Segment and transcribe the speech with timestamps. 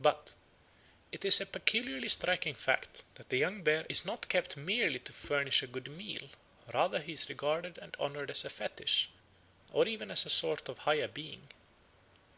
[0.00, 0.32] But
[1.12, 5.12] "it is a peculiarly striking fact that the young bear is not kept merely to
[5.12, 6.30] furnish a good meal;
[6.72, 9.10] rather he is regarded and honoured as a fetish,
[9.74, 11.48] or even as a sort of higher being."